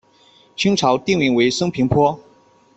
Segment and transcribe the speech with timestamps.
[0.55, 2.19] 清朝定名为升平坡。